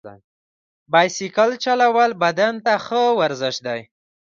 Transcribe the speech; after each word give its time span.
بایسکل 0.91 1.51
چلول 1.63 2.11
بدن 2.23 2.53
ته 2.65 2.73
ښه 2.85 3.01
ورزش 3.19 3.55
دی. 3.65 3.81